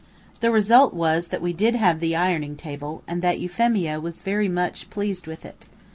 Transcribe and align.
The 0.39 0.49
result 0.49 0.95
was, 0.95 1.27
that 1.27 1.43
we 1.43 1.53
did 1.53 1.75
have 1.75 1.99
the 1.99 2.15
ironing 2.15 2.55
table, 2.55 3.03
and 3.07 3.21
that 3.21 3.39
Euphemia 3.39 3.99
was 3.99 4.23
very 4.23 4.47
much 4.49 4.89
pleased 4.89 5.27
with 5.27 5.45
it. 5.45 5.67